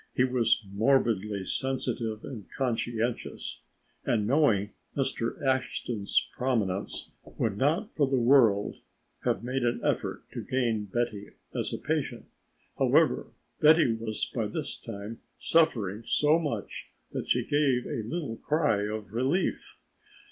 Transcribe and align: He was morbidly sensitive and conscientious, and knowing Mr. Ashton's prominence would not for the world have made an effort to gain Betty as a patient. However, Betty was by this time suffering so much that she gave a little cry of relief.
He 0.15 0.23
was 0.23 0.65
morbidly 0.67 1.43
sensitive 1.43 2.23
and 2.23 2.49
conscientious, 2.49 3.61
and 4.03 4.25
knowing 4.25 4.71
Mr. 4.97 5.39
Ashton's 5.45 6.27
prominence 6.35 7.11
would 7.37 7.55
not 7.55 7.95
for 7.95 8.07
the 8.07 8.17
world 8.19 8.77
have 9.25 9.43
made 9.43 9.61
an 9.61 9.79
effort 9.83 10.23
to 10.31 10.41
gain 10.43 10.85
Betty 10.85 11.29
as 11.53 11.71
a 11.71 11.77
patient. 11.77 12.25
However, 12.79 13.27
Betty 13.59 13.93
was 13.93 14.25
by 14.33 14.47
this 14.47 14.75
time 14.75 15.19
suffering 15.37 16.01
so 16.03 16.39
much 16.39 16.89
that 17.11 17.29
she 17.29 17.45
gave 17.45 17.85
a 17.85 18.01
little 18.01 18.37
cry 18.37 18.81
of 18.87 19.13
relief. 19.13 19.77